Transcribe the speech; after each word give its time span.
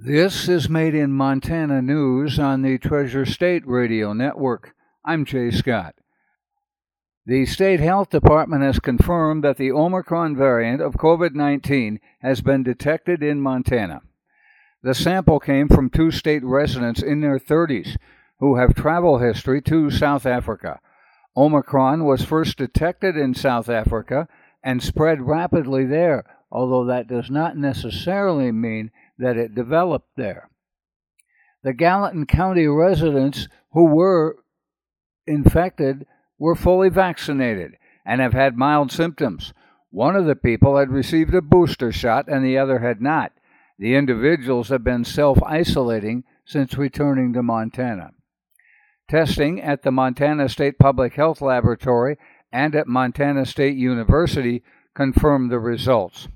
This 0.00 0.48
is 0.48 0.70
Made 0.70 0.94
in 0.94 1.10
Montana 1.10 1.82
News 1.82 2.38
on 2.38 2.62
the 2.62 2.78
Treasure 2.78 3.26
State 3.26 3.66
Radio 3.66 4.12
Network. 4.12 4.72
I'm 5.04 5.24
Jay 5.24 5.50
Scott. 5.50 5.96
The 7.26 7.44
State 7.46 7.80
Health 7.80 8.08
Department 8.08 8.62
has 8.62 8.78
confirmed 8.78 9.42
that 9.42 9.56
the 9.56 9.72
Omicron 9.72 10.36
variant 10.36 10.80
of 10.80 10.94
COVID 10.94 11.34
19 11.34 11.98
has 12.20 12.40
been 12.40 12.62
detected 12.62 13.24
in 13.24 13.40
Montana. 13.40 14.02
The 14.84 14.94
sample 14.94 15.40
came 15.40 15.66
from 15.66 15.90
two 15.90 16.12
state 16.12 16.44
residents 16.44 17.02
in 17.02 17.20
their 17.20 17.40
30s 17.40 17.96
who 18.38 18.54
have 18.54 18.76
travel 18.76 19.18
history 19.18 19.60
to 19.62 19.90
South 19.90 20.26
Africa. 20.26 20.78
Omicron 21.36 22.04
was 22.04 22.24
first 22.24 22.56
detected 22.56 23.16
in 23.16 23.34
South 23.34 23.68
Africa 23.68 24.28
and 24.62 24.80
spread 24.80 25.22
rapidly 25.22 25.84
there, 25.84 26.24
although 26.52 26.84
that 26.84 27.08
does 27.08 27.28
not 27.28 27.56
necessarily 27.56 28.52
mean 28.52 28.92
that 29.18 29.36
it 29.36 29.54
developed 29.54 30.10
there. 30.16 30.50
The 31.62 31.72
Gallatin 31.72 32.26
County 32.26 32.66
residents 32.66 33.48
who 33.72 33.84
were 33.84 34.36
infected 35.26 36.06
were 36.38 36.54
fully 36.54 36.88
vaccinated 36.88 37.72
and 38.06 38.20
have 38.20 38.32
had 38.32 38.56
mild 38.56 38.92
symptoms. 38.92 39.52
One 39.90 40.16
of 40.16 40.26
the 40.26 40.36
people 40.36 40.76
had 40.76 40.90
received 40.90 41.34
a 41.34 41.42
booster 41.42 41.92
shot 41.92 42.28
and 42.28 42.44
the 42.44 42.58
other 42.58 42.78
had 42.78 43.00
not. 43.00 43.32
The 43.78 43.94
individuals 43.94 44.68
have 44.68 44.84
been 44.84 45.04
self 45.04 45.42
isolating 45.42 46.24
since 46.44 46.78
returning 46.78 47.32
to 47.32 47.42
Montana. 47.42 48.10
Testing 49.08 49.60
at 49.60 49.82
the 49.82 49.90
Montana 49.90 50.48
State 50.48 50.78
Public 50.78 51.14
Health 51.14 51.40
Laboratory 51.40 52.16
and 52.52 52.74
at 52.74 52.86
Montana 52.86 53.46
State 53.46 53.76
University 53.76 54.62
confirmed 54.94 55.50
the 55.50 55.58
results. 55.58 56.28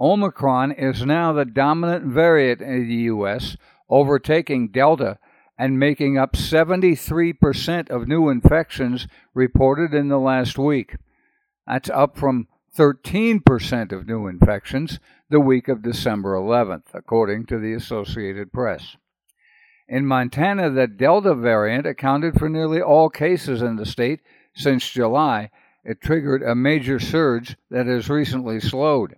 Omicron 0.00 0.72
is 0.72 1.04
now 1.04 1.32
the 1.32 1.44
dominant 1.44 2.04
variant 2.04 2.60
in 2.60 2.88
the 2.88 2.94
U.S., 2.94 3.56
overtaking 3.88 4.68
Delta 4.68 5.18
and 5.58 5.78
making 5.78 6.16
up 6.16 6.34
73% 6.34 7.90
of 7.90 8.06
new 8.06 8.28
infections 8.28 9.08
reported 9.34 9.92
in 9.92 10.08
the 10.08 10.18
last 10.18 10.56
week. 10.56 10.96
That's 11.66 11.90
up 11.90 12.16
from 12.16 12.46
13% 12.76 13.92
of 13.92 14.06
new 14.06 14.28
infections 14.28 15.00
the 15.30 15.40
week 15.40 15.66
of 15.66 15.82
December 15.82 16.34
11th, 16.34 16.84
according 16.94 17.46
to 17.46 17.58
the 17.58 17.72
Associated 17.72 18.52
Press. 18.52 18.96
In 19.88 20.06
Montana, 20.06 20.70
the 20.70 20.86
Delta 20.86 21.34
variant 21.34 21.86
accounted 21.86 22.38
for 22.38 22.48
nearly 22.48 22.80
all 22.80 23.10
cases 23.10 23.62
in 23.62 23.76
the 23.76 23.86
state 23.86 24.20
since 24.54 24.88
July. 24.88 25.50
It 25.82 26.00
triggered 26.00 26.42
a 26.42 26.54
major 26.54 27.00
surge 27.00 27.56
that 27.70 27.86
has 27.86 28.08
recently 28.08 28.60
slowed. 28.60 29.16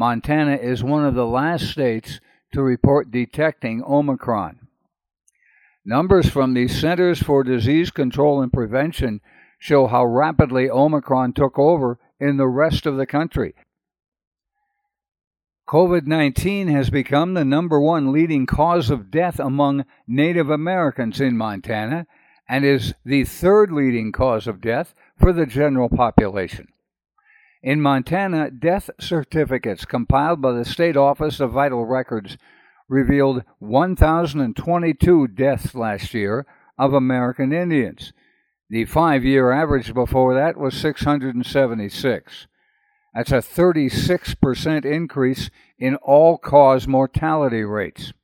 Montana 0.00 0.56
is 0.56 0.82
one 0.82 1.04
of 1.04 1.14
the 1.14 1.26
last 1.26 1.66
states 1.66 2.20
to 2.54 2.62
report 2.62 3.10
detecting 3.10 3.84
Omicron. 3.84 4.66
Numbers 5.84 6.26
from 6.26 6.54
the 6.54 6.68
Centers 6.68 7.22
for 7.22 7.44
Disease 7.44 7.90
Control 7.90 8.40
and 8.40 8.50
Prevention 8.50 9.20
show 9.58 9.88
how 9.88 10.06
rapidly 10.06 10.70
Omicron 10.70 11.34
took 11.34 11.58
over 11.58 11.98
in 12.18 12.38
the 12.38 12.48
rest 12.48 12.86
of 12.86 12.96
the 12.96 13.04
country. 13.04 13.54
COVID 15.68 16.06
19 16.06 16.68
has 16.68 16.88
become 16.88 17.34
the 17.34 17.44
number 17.44 17.78
one 17.78 18.10
leading 18.10 18.46
cause 18.46 18.88
of 18.88 19.10
death 19.10 19.38
among 19.38 19.84
Native 20.08 20.48
Americans 20.48 21.20
in 21.20 21.36
Montana 21.36 22.06
and 22.48 22.64
is 22.64 22.94
the 23.04 23.24
third 23.24 23.70
leading 23.70 24.12
cause 24.12 24.46
of 24.46 24.62
death 24.62 24.94
for 25.18 25.30
the 25.34 25.44
general 25.44 25.90
population. 25.90 26.68
In 27.62 27.82
Montana, 27.82 28.50
death 28.50 28.88
certificates 28.98 29.84
compiled 29.84 30.40
by 30.40 30.52
the 30.52 30.64
State 30.64 30.96
Office 30.96 31.40
of 31.40 31.52
Vital 31.52 31.84
Records 31.84 32.38
revealed 32.88 33.44
1,022 33.58 35.28
deaths 35.28 35.74
last 35.74 36.14
year 36.14 36.46
of 36.78 36.94
American 36.94 37.52
Indians. 37.52 38.14
The 38.70 38.86
five 38.86 39.24
year 39.24 39.52
average 39.52 39.92
before 39.92 40.34
that 40.34 40.56
was 40.56 40.74
676. 40.74 42.46
That's 43.14 43.32
a 43.32 43.36
36% 43.36 44.84
increase 44.84 45.50
in 45.78 45.96
all 45.96 46.38
cause 46.38 46.88
mortality 46.88 47.62
rates. 47.62 48.14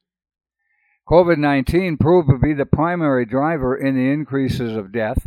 COVID 1.08 1.36
19 1.36 1.98
proved 1.98 2.30
to 2.30 2.38
be 2.38 2.54
the 2.54 2.64
primary 2.64 3.26
driver 3.26 3.76
in 3.76 3.96
the 3.96 4.10
increases 4.10 4.74
of 4.74 4.92
death 4.92 5.26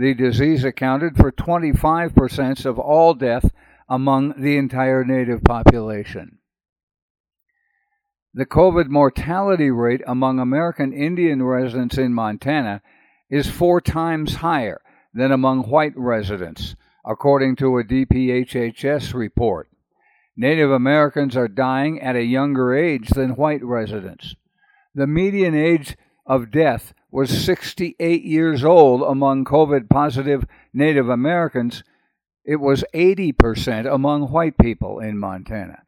the 0.00 0.14
disease 0.14 0.64
accounted 0.64 1.14
for 1.14 1.30
25% 1.30 2.64
of 2.64 2.78
all 2.78 3.12
death 3.12 3.50
among 3.86 4.32
the 4.40 4.56
entire 4.56 5.04
native 5.04 5.44
population. 5.44 6.38
The 8.32 8.46
COVID 8.46 8.88
mortality 8.88 9.70
rate 9.70 10.00
among 10.06 10.38
American 10.38 10.94
Indian 10.94 11.42
residents 11.42 11.98
in 11.98 12.14
Montana 12.14 12.80
is 13.28 13.50
four 13.50 13.82
times 13.82 14.36
higher 14.36 14.80
than 15.12 15.32
among 15.32 15.64
white 15.64 15.92
residents, 15.96 16.76
according 17.04 17.56
to 17.56 17.76
a 17.76 17.84
DPHHS 17.84 19.12
report. 19.12 19.68
Native 20.34 20.70
Americans 20.70 21.36
are 21.36 21.46
dying 21.46 22.00
at 22.00 22.16
a 22.16 22.24
younger 22.24 22.74
age 22.74 23.10
than 23.10 23.36
white 23.36 23.62
residents. 23.62 24.34
The 24.94 25.06
median 25.06 25.54
age 25.54 25.98
of 26.24 26.50
death 26.50 26.94
was 27.10 27.44
68 27.44 28.22
years 28.22 28.64
old 28.64 29.02
among 29.02 29.44
COVID 29.44 29.88
positive 29.88 30.44
Native 30.72 31.08
Americans. 31.08 31.82
It 32.44 32.56
was 32.56 32.84
80% 32.94 33.92
among 33.92 34.30
white 34.30 34.56
people 34.58 35.00
in 35.00 35.18
Montana. 35.18 35.82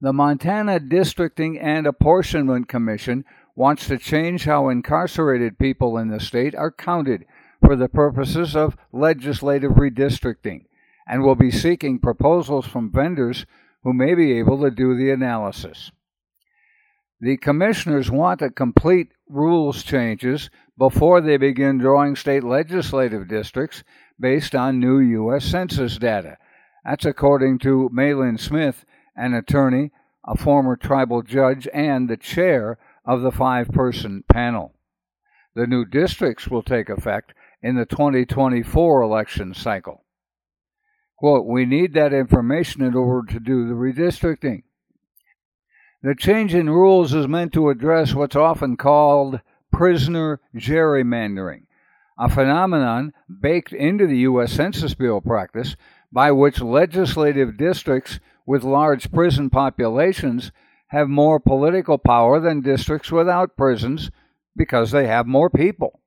The 0.00 0.12
Montana 0.12 0.80
Districting 0.80 1.58
and 1.58 1.86
Apportionment 1.86 2.68
Commission 2.68 3.24
wants 3.54 3.86
to 3.86 3.98
change 3.98 4.44
how 4.44 4.68
incarcerated 4.68 5.58
people 5.58 5.96
in 5.96 6.08
the 6.08 6.20
state 6.20 6.54
are 6.54 6.72
counted 6.72 7.24
for 7.64 7.76
the 7.76 7.88
purposes 7.88 8.56
of 8.56 8.76
legislative 8.92 9.72
redistricting 9.72 10.64
and 11.06 11.22
will 11.22 11.36
be 11.36 11.50
seeking 11.50 11.98
proposals 11.98 12.66
from 12.66 12.90
vendors 12.90 13.46
who 13.84 13.92
may 13.92 14.14
be 14.14 14.32
able 14.38 14.60
to 14.62 14.70
do 14.70 14.96
the 14.96 15.10
analysis. 15.10 15.92
The 17.22 17.36
commissioners 17.36 18.10
want 18.10 18.40
to 18.40 18.50
complete 18.50 19.12
rules 19.28 19.84
changes 19.84 20.50
before 20.76 21.20
they 21.20 21.36
begin 21.36 21.78
drawing 21.78 22.16
state 22.16 22.42
legislative 22.42 23.28
districts 23.28 23.84
based 24.18 24.56
on 24.56 24.80
new 24.80 24.98
U.S. 24.98 25.44
Census 25.44 25.98
data. 25.98 26.36
That's 26.84 27.04
according 27.04 27.60
to 27.60 27.88
Maylinn 27.94 28.40
Smith, 28.40 28.84
an 29.14 29.34
attorney, 29.34 29.92
a 30.26 30.36
former 30.36 30.74
tribal 30.74 31.22
judge, 31.22 31.68
and 31.72 32.10
the 32.10 32.16
chair 32.16 32.76
of 33.04 33.22
the 33.22 33.30
five 33.30 33.68
person 33.68 34.24
panel. 34.28 34.74
The 35.54 35.68
new 35.68 35.84
districts 35.84 36.48
will 36.48 36.64
take 36.64 36.88
effect 36.88 37.34
in 37.62 37.76
the 37.76 37.86
2024 37.86 39.00
election 39.00 39.54
cycle. 39.54 40.04
Quote, 41.16 41.46
we 41.46 41.66
need 41.66 41.94
that 41.94 42.12
information 42.12 42.82
in 42.82 42.96
order 42.96 43.32
to 43.32 43.38
do 43.38 43.68
the 43.68 43.74
redistricting. 43.74 44.64
The 46.04 46.16
change 46.16 46.52
in 46.52 46.68
rules 46.68 47.14
is 47.14 47.28
meant 47.28 47.52
to 47.52 47.68
address 47.68 48.12
what's 48.12 48.34
often 48.34 48.76
called 48.76 49.40
prisoner 49.70 50.40
gerrymandering, 50.52 51.66
a 52.18 52.28
phenomenon 52.28 53.12
baked 53.40 53.72
into 53.72 54.08
the 54.08 54.18
U.S. 54.18 54.52
Census 54.52 54.94
Bureau 54.94 55.20
practice 55.20 55.76
by 56.10 56.32
which 56.32 56.60
legislative 56.60 57.56
districts 57.56 58.18
with 58.44 58.64
large 58.64 59.12
prison 59.12 59.48
populations 59.48 60.50
have 60.88 61.08
more 61.08 61.38
political 61.38 61.98
power 61.98 62.40
than 62.40 62.62
districts 62.62 63.12
without 63.12 63.56
prisons 63.56 64.10
because 64.56 64.90
they 64.90 65.06
have 65.06 65.28
more 65.28 65.50
people. 65.50 66.00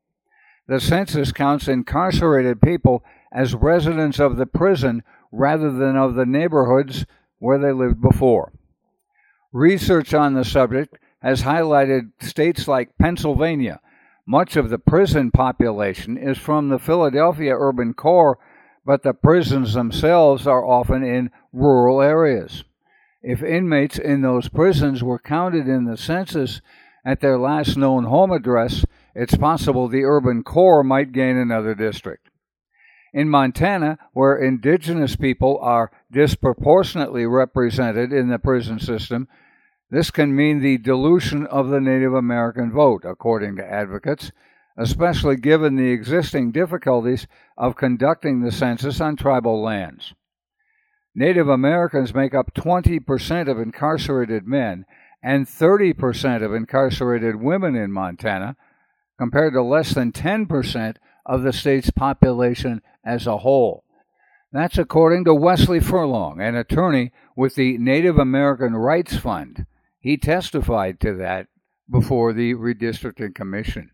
The 0.68 0.82
census 0.82 1.32
counts 1.32 1.70
incarcerated 1.70 2.62
people 2.62 3.02
as 3.32 3.56
residents 3.56 4.20
of 4.20 4.36
the 4.36 4.46
prison 4.46 5.04
rather 5.32 5.72
than 5.72 5.96
of 5.96 6.16
the 6.16 6.26
neighborhoods 6.26 7.06
where 7.40 7.58
they 7.58 7.72
lived 7.72 8.02
before. 8.02 8.52
Research 9.56 10.14
on 10.14 10.34
the 10.34 10.44
subject 10.44 10.98
has 11.22 11.44
highlighted 11.44 12.12
states 12.20 12.68
like 12.68 12.98
Pennsylvania. 12.98 13.80
Much 14.28 14.58
of 14.58 14.70
the 14.70 14.78
prison 14.78 15.32
population 15.32 16.18
is 16.18 16.38
from 16.38 16.68
the 16.68 16.78
Philadelphia 16.78 17.56
urban 17.58 17.94
core, 17.94 18.38
but 18.86 19.04
the 19.04 19.14
prisons 19.14 19.74
themselves 19.74 20.46
are 20.46 20.66
often 20.66 21.06
in 21.06 21.32
rural 21.54 22.02
areas. 22.02 22.66
If 23.22 23.42
inmates 23.42 23.98
in 23.98 24.24
those 24.24 24.50
prisons 24.50 25.02
were 25.02 25.20
counted 25.20 25.70
in 25.70 25.86
the 25.86 25.96
census 25.96 26.60
at 27.06 27.22
their 27.22 27.40
last 27.40 27.78
known 27.78 28.04
home 28.04 28.32
address, 28.32 28.84
it's 29.16 29.38
possible 29.38 29.88
the 29.88 30.04
urban 30.04 30.44
core 30.44 30.84
might 30.84 31.14
gain 31.14 31.38
another 31.38 31.76
district. 31.76 32.28
In 33.14 33.30
Montana, 33.30 34.00
where 34.12 34.36
indigenous 34.36 35.16
people 35.16 35.58
are 35.62 35.94
disproportionately 36.12 37.26
represented 37.26 38.12
in 38.12 38.28
the 38.28 38.38
prison 38.38 38.82
system, 38.82 39.30
this 39.90 40.12
can 40.12 40.36
mean 40.36 40.60
the 40.60 40.78
dilution 40.78 41.46
of 41.48 41.70
the 41.70 41.80
Native 41.80 42.14
American 42.14 42.72
vote, 42.72 43.04
according 43.06 43.56
to 43.58 43.66
advocates, 43.72 44.32
especially 44.78 45.38
given 45.38 45.76
the 45.76 45.92
existing 45.92 46.52
difficulties 46.52 47.28
of 47.58 47.76
conducting 47.76 48.42
the 48.42 48.52
census 48.52 49.00
on 49.00 49.16
tribal 49.16 49.62
lands. 49.62 50.14
Native 51.14 51.48
Americans 51.48 52.14
make 52.14 52.34
up 52.34 52.54
20% 52.54 53.48
of 53.48 53.60
incarcerated 53.60 54.46
men 54.46 54.86
and 55.24 55.46
30% 55.48 56.44
of 56.44 56.54
incarcerated 56.54 57.38
women 57.38 57.76
in 57.76 57.92
Montana, 57.92 58.58
compared 59.18 59.54
to 59.54 59.62
less 59.62 59.94
than 59.94 60.12
10% 60.12 60.98
of 61.26 61.42
the 61.42 61.54
state's 61.54 61.90
population 61.90 62.82
as 63.04 63.26
a 63.26 63.38
whole. 63.38 63.84
That's 64.52 64.78
according 64.78 65.26
to 65.26 65.34
Wesley 65.34 65.80
Furlong, 65.80 66.40
an 66.40 66.56
attorney 66.56 67.12
with 67.36 67.56
the 67.56 67.78
Native 67.78 68.18
American 68.18 68.76
Rights 68.76 69.18
Fund. 69.18 69.66
He 70.06 70.18
testified 70.18 71.00
to 71.00 71.16
that 71.16 71.48
before 71.90 72.32
the 72.32 72.54
Redistricting 72.54 73.34
Commission. 73.34 73.90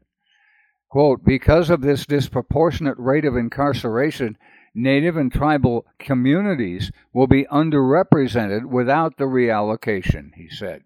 Quote, 0.89 1.23
because 1.23 1.69
of 1.69 1.79
this 1.79 2.05
disproportionate 2.05 2.97
rate 2.97 3.23
of 3.23 3.37
incarceration, 3.37 4.37
Native 4.75 5.15
and 5.15 5.31
tribal 5.31 5.85
communities 5.99 6.91
will 7.13 7.27
be 7.27 7.45
underrepresented 7.45 8.65
without 8.65 9.15
the 9.15 9.23
reallocation, 9.23 10.31
he 10.35 10.49
said. 10.49 10.83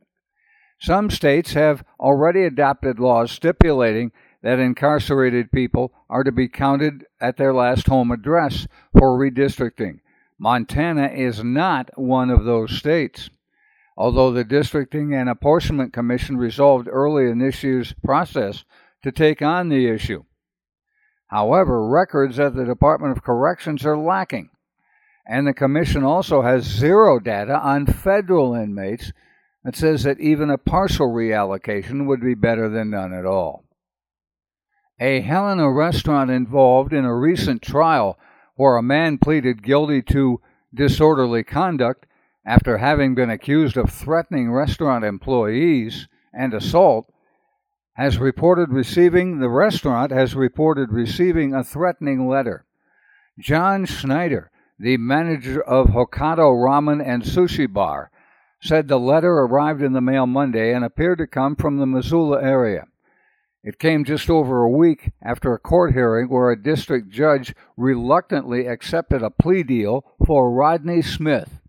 Some 0.79 1.09
states 1.09 1.53
have 1.53 1.83
already 1.99 2.43
adopted 2.43 2.99
laws 2.99 3.31
stipulating 3.31 4.11
that 4.43 4.59
incarcerated 4.59 5.51
people 5.51 5.91
are 6.07 6.23
to 6.23 6.31
be 6.31 6.47
counted 6.47 7.03
at 7.19 7.37
their 7.37 7.51
last 7.51 7.87
home 7.87 8.11
address 8.11 8.67
for 8.91 9.17
redistricting. 9.17 10.01
Montana 10.37 11.07
is 11.07 11.43
not 11.43 11.89
one 11.97 12.29
of 12.29 12.45
those 12.45 12.77
states. 12.77 13.31
Although 13.97 14.31
the 14.31 14.43
Districting 14.43 15.13
and 15.13 15.29
Apportionment 15.29 15.93
Commission 15.93 16.37
resolved 16.37 16.87
early 16.91 17.29
in 17.29 17.39
this 17.39 17.63
year's 17.63 17.93
process 18.03 18.65
to 19.03 19.11
take 19.11 19.41
on 19.41 19.69
the 19.69 19.87
issue. 19.87 20.23
However, 21.27 21.87
records 21.87 22.39
at 22.39 22.55
the 22.55 22.65
Department 22.65 23.15
of 23.15 23.23
Corrections 23.23 23.85
are 23.85 23.97
lacking, 23.97 24.49
and 25.27 25.47
the 25.47 25.53
Commission 25.53 26.03
also 26.03 26.41
has 26.41 26.63
zero 26.63 27.19
data 27.19 27.59
on 27.59 27.85
federal 27.85 28.53
inmates 28.53 29.11
that 29.63 29.75
says 29.75 30.03
that 30.03 30.19
even 30.19 30.49
a 30.49 30.57
partial 30.57 31.07
reallocation 31.07 32.05
would 32.05 32.21
be 32.21 32.35
better 32.35 32.69
than 32.69 32.91
none 32.91 33.13
at 33.13 33.25
all. 33.25 33.65
A 34.99 35.21
Helena 35.21 35.69
restaurant 35.71 36.29
involved 36.29 36.93
in 36.93 37.03
a 37.03 37.15
recent 37.15 37.61
trial 37.61 38.17
where 38.55 38.77
a 38.77 38.83
man 38.83 39.17
pleaded 39.17 39.63
guilty 39.63 40.01
to 40.01 40.39
disorderly 40.73 41.43
conduct 41.43 42.05
after 42.45 42.77
having 42.77 43.15
been 43.15 43.29
accused 43.29 43.75
of 43.75 43.89
threatening 43.89 44.51
restaurant 44.51 45.03
employees 45.03 46.07
and 46.33 46.53
assault 46.53 47.11
has 47.93 48.19
reported 48.19 48.69
receiving 48.71 49.39
the 49.39 49.49
restaurant 49.49 50.11
has 50.11 50.35
reported 50.35 50.91
receiving 50.91 51.53
a 51.53 51.63
threatening 51.63 52.27
letter. 52.27 52.65
John 53.39 53.85
Schneider, 53.85 54.51
the 54.77 54.97
manager 54.97 55.61
of 55.61 55.87
Hokkaido 55.87 56.53
Ramen 56.53 57.05
and 57.05 57.23
Sushi 57.23 57.71
Bar, 57.71 58.11
said 58.61 58.87
the 58.87 58.99
letter 58.99 59.31
arrived 59.31 59.81
in 59.81 59.93
the 59.93 60.01
mail 60.01 60.27
Monday 60.27 60.73
and 60.73 60.83
appeared 60.83 61.19
to 61.19 61.27
come 61.27 61.55
from 61.55 61.77
the 61.77 61.85
Missoula 61.85 62.41
area. 62.41 62.85
It 63.63 63.79
came 63.79 64.03
just 64.03 64.29
over 64.29 64.61
a 64.61 64.69
week 64.69 65.11
after 65.23 65.53
a 65.53 65.59
court 65.59 65.93
hearing 65.93 66.29
where 66.29 66.51
a 66.51 66.61
district 66.61 67.09
judge 67.09 67.55
reluctantly 67.75 68.67
accepted 68.67 69.23
a 69.23 69.31
plea 69.31 69.63
deal 69.63 70.05
for 70.25 70.51
Rodney 70.51 71.01
Smith. 71.01 71.61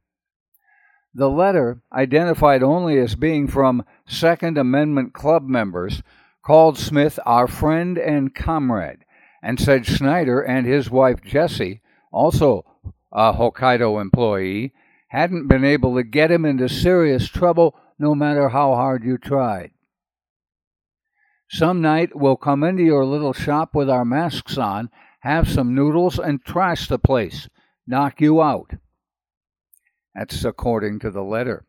The 1.17 1.31
letter, 1.31 1.81
identified 1.95 2.63
only 2.63 2.99
as 2.99 3.15
being 3.15 3.49
from 3.49 3.87
Second 4.07 4.59
Amendment 4.59 5.15
Club 5.15 5.49
members, 5.49 6.03
called 6.45 6.77
Smith 6.77 7.19
our 7.25 7.47
friend 7.47 7.97
and 7.97 8.35
comrade 8.35 8.99
and 9.43 9.59
said 9.59 9.87
Schneider 9.87 10.43
and 10.43 10.67
his 10.67 10.91
wife 10.91 11.23
Jessie, 11.23 11.81
also 12.13 12.67
a 13.11 13.33
Hokkaido 13.33 13.99
employee, 13.99 14.75
hadn't 15.09 15.49
been 15.49 15.65
able 15.65 15.95
to 15.95 16.03
get 16.03 16.31
him 16.31 16.45
into 16.45 16.69
serious 16.69 17.29
trouble 17.29 17.75
no 17.99 18.15
matter 18.15 18.51
how 18.51 18.75
hard 18.75 19.03
you 19.03 19.17
tried. 19.17 19.71
Some 21.49 21.81
night 21.81 22.11
we'll 22.15 22.37
come 22.37 22.63
into 22.63 22.83
your 22.83 23.07
little 23.07 23.33
shop 23.33 23.75
with 23.75 23.89
our 23.89 24.05
masks 24.05 24.59
on, 24.59 24.91
have 25.21 25.49
some 25.49 25.75
noodles, 25.75 26.19
and 26.19 26.45
trash 26.45 26.89
the 26.89 26.99
place, 26.99 27.49
knock 27.87 28.21
you 28.21 28.43
out. 28.43 28.73
That's 30.17 30.45
according 30.45 31.01
to 31.01 31.11
the 31.11 31.23
letter. 31.23 31.67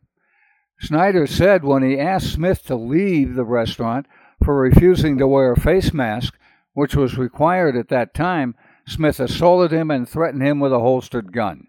Schneider 0.78 1.26
said 1.26 1.64
when 1.64 1.82
he 1.82 1.98
asked 1.98 2.32
Smith 2.32 2.62
to 2.64 2.76
leave 2.76 3.34
the 3.34 3.44
restaurant 3.44 4.06
for 4.42 4.56
refusing 4.56 5.18
to 5.18 5.26
wear 5.26 5.52
a 5.52 5.60
face 5.60 5.92
mask, 5.92 6.38
which 6.72 6.94
was 6.94 7.18
required 7.18 7.76
at 7.76 7.88
that 7.88 8.14
time, 8.14 8.54
Smith 8.86 9.20
assaulted 9.20 9.72
him 9.72 9.90
and 9.90 10.08
threatened 10.08 10.42
him 10.42 10.60
with 10.60 10.72
a 10.72 10.78
holstered 10.78 11.32
gun. 11.32 11.66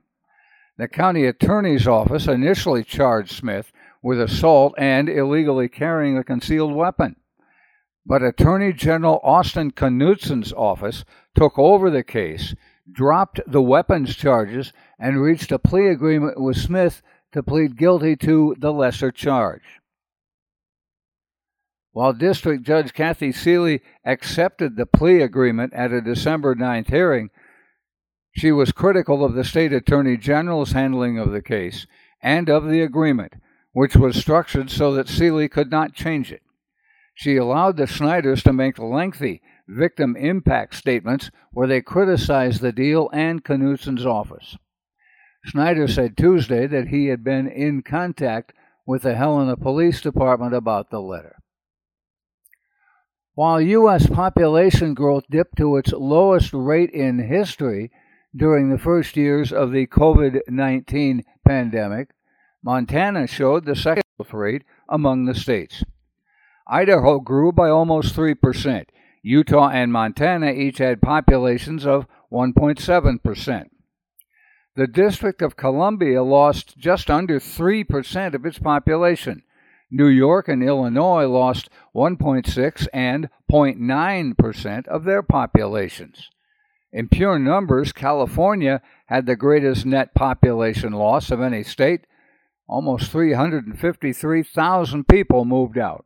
The 0.78 0.88
county 0.88 1.26
attorney's 1.26 1.88
office 1.88 2.28
initially 2.28 2.86
charged 2.86 3.32
Smith 3.32 3.74
with 4.02 4.22
assault 4.22 4.74
and 4.78 5.10
illegally 5.10 5.68
carrying 5.68 6.18
a 6.18 6.24
concealed 6.24 6.74
weapon. 6.74 7.18
But 8.06 8.24
Attorney 8.24 8.72
General 8.72 9.20
Austin 9.22 9.72
Knudsen's 9.72 10.54
office 10.54 11.04
took 11.36 11.60
over 11.60 11.90
the 11.90 12.04
case, 12.04 12.56
dropped 12.94 13.40
the 13.48 13.62
weapons 13.62 14.16
charges, 14.16 14.74
and 15.00 15.22
reached 15.22 15.52
a 15.52 15.60
plea 15.60 15.88
agreement 15.88 16.40
with 16.40 16.58
Smith 16.58 17.02
to 17.32 17.44
plead 17.44 17.78
guilty 17.78 18.16
to 18.16 18.56
the 18.60 18.74
lesser 18.74 19.12
charge. 19.12 19.80
While 21.92 22.14
District 22.14 22.64
Judge 22.64 22.94
Kathy 22.94 23.32
Seeley 23.32 23.82
accepted 24.06 24.76
the 24.76 24.86
plea 24.86 25.22
agreement 25.22 25.74
at 25.74 25.92
a 25.92 26.02
December 26.02 26.56
9th 26.56 26.90
hearing, 26.90 27.30
she 28.32 28.52
was 28.52 28.72
critical 28.72 29.26
of 29.26 29.34
the 29.34 29.44
state 29.44 29.74
attorney 29.74 30.16
general's 30.16 30.72
handling 30.72 31.18
of 31.18 31.32
the 31.32 31.42
case 31.42 31.88
and 32.22 32.50
of 32.50 32.68
the 32.68 32.82
agreement, 32.82 33.34
which 33.74 33.96
was 33.96 34.16
structured 34.16 34.70
so 34.70 34.94
that 34.94 35.10
Seeley 35.10 35.50
could 35.50 35.72
not 35.72 35.94
change 35.94 36.32
it. 36.32 36.42
She 37.16 37.36
allowed 37.36 37.76
the 37.76 37.84
Schneiders 37.84 38.44
to 38.44 38.54
make 38.54 38.80
lengthy 38.80 39.42
victim 39.70 40.16
impact 40.16 40.76
statements 40.76 41.30
where 41.52 41.68
they 41.68 41.82
criticized 41.82 42.62
the 42.62 42.72
deal 42.72 43.10
and 43.14 43.44
Knudsen's 43.44 44.06
office. 44.06 44.58
Schneider 45.46 45.88
said 45.88 46.18
Tuesday 46.18 46.68
that 46.68 46.88
he 46.88 47.08
had 47.08 47.24
been 47.24 47.48
in 47.48 47.82
contact 47.82 48.54
with 48.86 49.04
the 49.04 49.16
Helena 49.16 49.56
Police 49.56 50.02
Department 50.02 50.54
about 50.54 50.90
the 50.90 51.00
letter. 51.00 51.36
While 53.36 53.62
U.S. 53.62 54.08
population 54.08 54.94
growth 54.94 55.24
dipped 55.30 55.58
to 55.58 55.78
its 55.78 55.94
lowest 55.94 56.52
rate 56.52 56.90
in 56.90 57.20
history 57.20 57.92
during 58.36 58.70
the 58.70 58.78
first 58.78 59.16
years 59.16 59.54
of 59.54 59.72
the 59.72 59.88
COVID 59.88 60.42
19 60.48 61.24
pandemic, 61.48 62.10
Montana 62.62 63.28
showed 63.28 63.66
the 63.66 63.76
second 63.76 64.04
growth 64.18 64.34
rate 64.34 64.64
among 64.90 65.26
the 65.26 65.36
states. 65.36 65.84
Idaho 66.68 67.20
grew 67.20 67.52
by 67.52 67.70
almost 67.70 68.16
3%. 68.16 68.86
Utah 69.22 69.70
and 69.70 69.92
Montana 69.92 70.52
each 70.52 70.78
had 70.78 71.02
populations 71.02 71.86
of 71.86 72.08
1.7%. 72.32 73.70
The 74.76 74.88
District 74.88 75.42
of 75.42 75.58
Columbia 75.58 76.24
lost 76.24 76.78
just 76.78 77.10
under 77.10 77.40
3% 77.40 78.34
of 78.34 78.46
its 78.46 78.60
population. 78.60 79.44
New 79.92 80.08
York 80.08 80.48
and 80.48 80.64
Illinois 80.64 81.26
lost 81.26 81.70
1.6 81.96 82.88
and 82.94 83.30
0.9% 83.52 84.88
of 84.88 85.04
their 85.04 85.24
populations. 85.24 86.30
In 86.92 87.10
pure 87.10 87.38
numbers, 87.40 87.92
California 87.92 88.82
had 89.08 89.26
the 89.26 89.36
greatest 89.36 89.86
net 89.86 90.14
population 90.14 90.94
loss 90.94 91.32
of 91.32 91.42
any 91.42 91.64
state. 91.64 92.06
Almost 92.68 93.12
353,000 93.12 95.08
people 95.08 95.46
moved 95.46 95.78
out. 95.78 96.06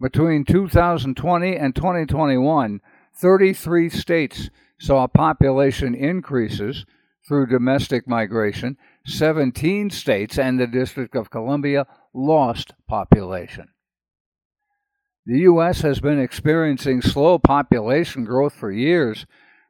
Between 0.00 0.44
2020 0.44 1.56
and 1.56 1.76
2021, 1.76 2.80
33 3.14 3.90
states 3.90 4.48
saw 4.78 5.06
population 5.06 5.94
increases 5.94 6.86
through 7.28 7.48
domestic 7.48 8.08
migration. 8.08 8.78
17 9.06 9.90
states 9.90 10.38
and 10.38 10.58
the 10.58 10.66
District 10.66 11.14
of 11.14 11.30
Columbia 11.30 11.86
lost 12.14 12.72
population. 12.88 13.68
The 15.26 15.40
U.S. 15.40 15.82
has 15.82 16.00
been 16.00 16.18
experiencing 16.18 17.02
slow 17.02 17.38
population 17.38 18.24
growth 18.24 18.54
for 18.54 18.72
years, 18.72 19.26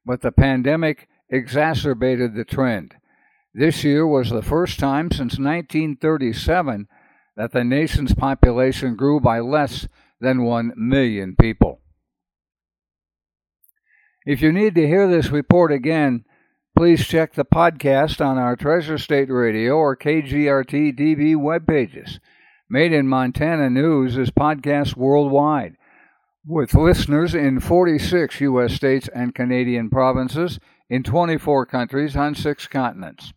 but 0.07 0.21
the 0.21 0.31
pandemic 0.31 1.09
exacerbated 1.29 2.35
the 2.35 2.45
trend. 2.45 2.95
This 3.53 3.83
year 3.83 4.07
was 4.07 4.31
the 4.31 4.43
first 4.43 4.79
time 4.79 5.11
since 5.11 5.39
1937 5.39 6.87
that 7.37 7.51
the 7.51 7.65
nation's 7.65 8.15
population 8.15 8.95
grew 8.95 9.19
by 9.19 9.41
less 9.41 9.89
than 10.21 10.45
1 10.45 10.73
million 10.77 11.35
people. 11.41 11.81
If 14.27 14.43
you 14.43 14.53
need 14.53 14.75
to 14.75 14.87
hear 14.87 15.09
this 15.09 15.31
report 15.31 15.73
again, 15.73 16.25
please 16.77 17.07
check 17.07 17.35
the 17.35 17.45
podcast 17.45 18.25
on 18.25 18.39
our 18.39 18.55
Treasure 18.55 18.99
State 18.99 19.31
Radio 19.31 19.75
or 19.75 19.97
KGRT 19.97 20.99
DB 20.99 21.37
web 21.37 21.67
pages. 21.67 22.21
Made 22.69 22.93
in 22.93 23.09
Montana 23.09 23.71
News 23.71 24.17
is 24.17 24.31
podcast 24.31 24.95
worldwide, 24.97 25.77
with 26.47 26.75
listeners 26.75 27.35
in 27.35 27.61
46 27.61 28.41
U.S. 28.43 28.75
states 28.75 29.09
and 29.15 29.35
Canadian 29.35 29.91
provinces 29.91 30.61
in 30.89 31.03
24 31.03 31.67
countries 31.67 32.15
on 32.15 32.35
six 32.35 32.67
continents. 32.67 33.33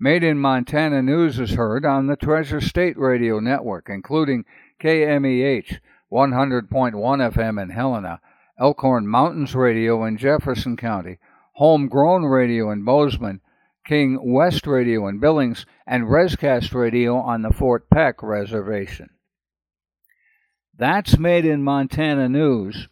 Made 0.00 0.24
in 0.24 0.38
Montana 0.38 1.02
News 1.02 1.38
is 1.38 1.52
heard 1.52 1.84
on 1.84 2.06
the 2.06 2.16
Treasure 2.16 2.60
State 2.60 2.98
Radio 2.98 3.38
Network, 3.38 3.88
including 3.90 4.44
KMEH 4.80 5.78
100.1 6.10 6.70
FM 6.70 7.62
in 7.62 7.70
Helena, 7.70 8.20
Elkhorn 8.58 9.06
Mountains 9.06 9.54
Radio 9.54 10.04
in 10.04 10.16
Jefferson 10.16 10.76
County, 10.76 11.18
Homegrown 11.52 12.24
Radio 12.24 12.70
in 12.70 12.84
Bozeman, 12.84 13.40
King 13.86 14.18
West 14.22 14.66
Radio 14.66 15.06
in 15.08 15.20
Billings, 15.20 15.66
and 15.86 16.04
Rescast 16.04 16.74
Radio 16.74 17.16
on 17.16 17.42
the 17.42 17.52
Fort 17.52 17.90
Peck 17.90 18.22
Reservation. 18.22 19.10
That's 20.76 21.18
Made 21.18 21.44
in 21.44 21.62
Montana 21.62 22.28
News. 22.28 22.88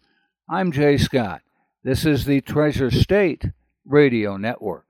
I'm 0.47 0.71
Jay 0.71 0.97
Scott. 0.97 1.41
This 1.83 2.05
is 2.05 2.25
the 2.25 2.41
Treasure 2.41 2.91
State 2.91 3.45
Radio 3.85 4.37
Network. 4.37 4.88